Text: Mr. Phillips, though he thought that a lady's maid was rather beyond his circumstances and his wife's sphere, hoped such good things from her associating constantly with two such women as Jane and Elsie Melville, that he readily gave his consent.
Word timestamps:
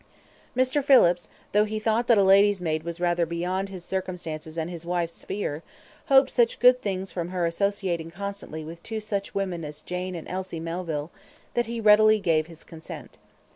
Mr. 0.57 0.83
Phillips, 0.83 1.29
though 1.51 1.63
he 1.63 1.77
thought 1.77 2.07
that 2.07 2.17
a 2.17 2.23
lady's 2.23 2.59
maid 2.59 2.81
was 2.81 2.99
rather 2.99 3.23
beyond 3.23 3.69
his 3.69 3.85
circumstances 3.85 4.57
and 4.57 4.67
his 4.67 4.83
wife's 4.83 5.13
sphere, 5.13 5.61
hoped 6.07 6.31
such 6.31 6.59
good 6.59 6.81
things 6.81 7.11
from 7.11 7.29
her 7.29 7.45
associating 7.45 8.09
constantly 8.09 8.65
with 8.65 8.81
two 8.81 8.99
such 8.99 9.35
women 9.35 9.63
as 9.63 9.79
Jane 9.81 10.15
and 10.15 10.27
Elsie 10.27 10.59
Melville, 10.59 11.11
that 11.53 11.67
he 11.67 11.79
readily 11.79 12.19
gave 12.19 12.47
his 12.47 12.63
consent. 12.63 13.19